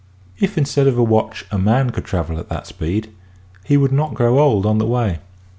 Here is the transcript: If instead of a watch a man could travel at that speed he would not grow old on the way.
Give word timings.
If 0.39 0.57
instead 0.57 0.87
of 0.87 0.97
a 0.97 1.03
watch 1.03 1.45
a 1.51 1.59
man 1.59 1.91
could 1.91 2.05
travel 2.05 2.39
at 2.39 2.49
that 2.49 2.65
speed 2.65 3.11
he 3.63 3.77
would 3.77 3.91
not 3.91 4.15
grow 4.15 4.39
old 4.39 4.65
on 4.65 4.79
the 4.79 4.87
way. 4.87 5.19